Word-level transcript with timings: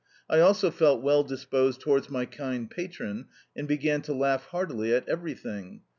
I 0.27 0.39
also 0.39 0.71
felt 0.71 1.03
well 1.03 1.21
disposed 1.21 1.79
towards 1.81 2.09
my 2.09 2.25
kind 2.25 2.67
patron, 2.71 3.27
and 3.55 3.67
began 3.67 4.01
to 4.01 4.15
laugh 4.15 4.45
heartily 4.45 4.95
at 4.95 5.07
everything. 5.07 5.81